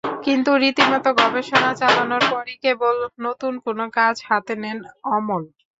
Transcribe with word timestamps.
কিন্তু 0.23 0.51
রীতিমতো 0.61 1.09
গবেষণা 1.19 1.71
চালানোর 1.79 2.23
পরই 2.31 2.55
কেবল 2.63 2.95
নতুন 3.25 3.53
কোনো 3.65 3.85
কাজ 3.97 4.15
হাতে 4.27 4.53
নেন 4.63 4.77
অমল। 5.15 5.43